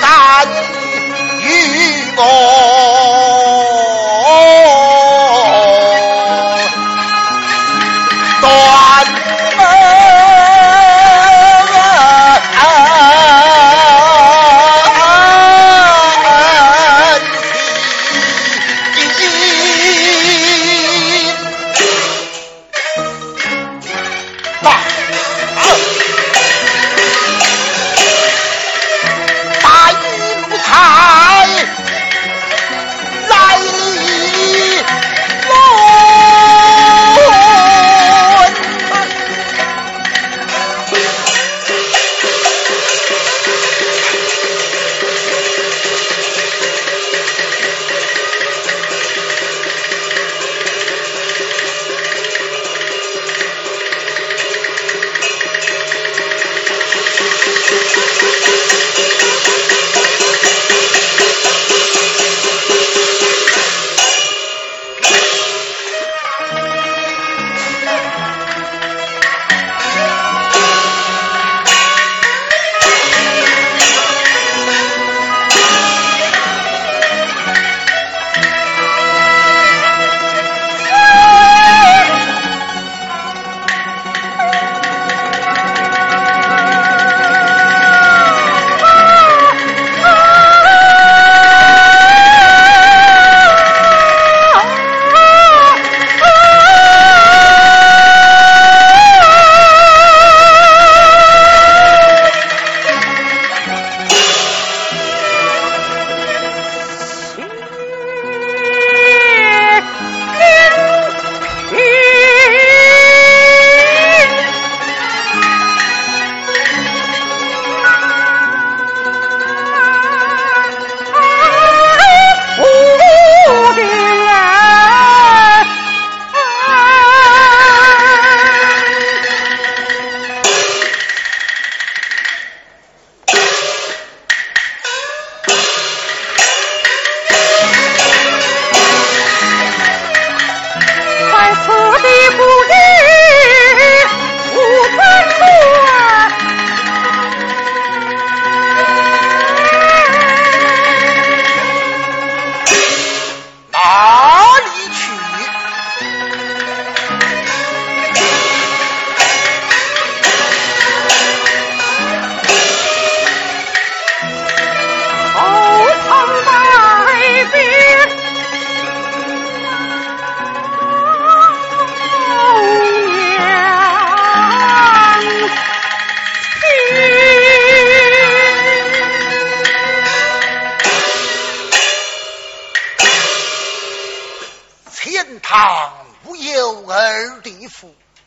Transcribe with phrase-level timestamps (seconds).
[0.00, 2.55] 大义于我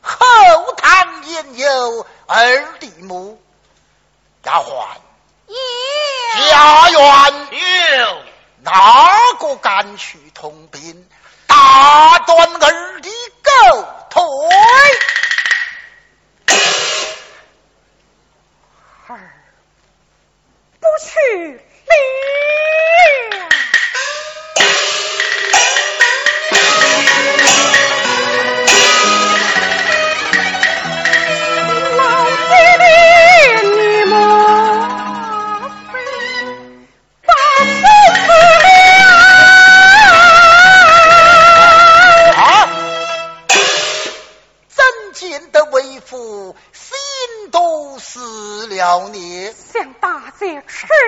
[0.00, 3.40] 后堂焉有二弟母？
[4.44, 4.86] 丫鬟
[5.48, 5.56] 有，
[6.50, 7.00] 家园
[7.98, 8.22] 有，
[8.62, 9.08] 哪
[9.40, 11.08] 个敢去通禀？
[11.48, 12.85] 大端儿。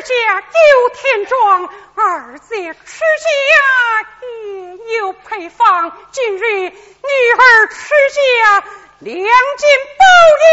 [0.03, 6.09] 家九天庄，二姐吃家也有配方。
[6.13, 8.65] 今日女儿吃家，
[9.01, 10.05] 两件宝
[10.45, 10.47] 衣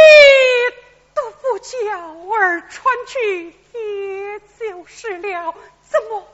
[1.14, 1.70] 都不叫
[2.34, 5.56] 儿穿去，也就是了。
[5.90, 6.28] 怎么？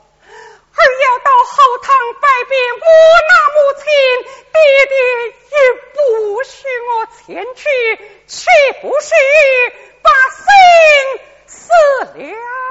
[0.74, 2.78] 儿要到后堂拜别我
[3.28, 3.84] 那母亲，
[4.52, 4.56] 爹
[4.86, 4.96] 爹
[5.50, 5.56] 也
[5.92, 7.62] 不许我前去，
[8.26, 8.46] 岂
[8.80, 9.10] 不是
[10.00, 10.42] 把心
[11.46, 11.68] 死
[12.14, 12.61] 了？